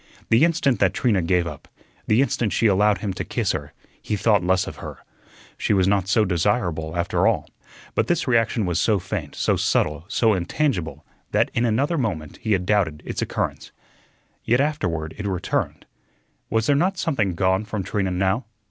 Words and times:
The 0.29 0.43
instant 0.43 0.79
that 0.79 0.95
Trina 0.95 1.21
gave 1.21 1.45
up, 1.45 1.67
the 2.07 2.23
instant 2.23 2.51
she 2.53 2.65
allowed 2.65 2.97
him 3.01 3.13
to 3.13 3.23
kiss 3.23 3.51
her, 3.51 3.71
he 4.01 4.15
thought 4.15 4.43
less 4.43 4.65
of 4.65 4.77
her. 4.77 4.97
She 5.59 5.73
was 5.73 5.87
not 5.87 6.07
so 6.07 6.25
desirable, 6.25 6.97
after 6.97 7.27
all. 7.27 7.47
But 7.93 8.07
this 8.07 8.27
reaction 8.27 8.65
was 8.65 8.79
so 8.79 8.97
faint, 8.97 9.35
so 9.35 9.55
subtle, 9.57 10.05
so 10.07 10.33
intangible, 10.33 11.05
that 11.33 11.51
in 11.53 11.65
another 11.65 11.99
moment 11.99 12.37
he 12.37 12.53
had 12.53 12.65
doubted 12.65 13.03
its 13.05 13.21
occurrence. 13.21 13.71
Yet 14.43 14.59
afterward 14.59 15.13
it 15.19 15.27
returned. 15.27 15.85
Was 16.49 16.65
there 16.65 16.75
not 16.75 16.97
something 16.97 17.35
gone 17.35 17.63
from 17.63 17.83
Trina 17.83 18.09
now? 18.09 18.45